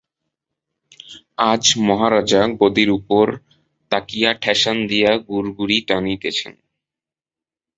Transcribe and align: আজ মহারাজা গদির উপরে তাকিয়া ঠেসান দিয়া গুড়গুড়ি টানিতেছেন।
আজ 1.43 1.63
মহারাজা 1.87 2.41
গদির 2.59 2.89
উপরে 2.97 3.33
তাকিয়া 3.91 4.31
ঠেসান 4.41 4.77
দিয়া 4.89 5.11
গুড়গুড়ি 5.27 5.77
টানিতেছেন। 5.87 6.53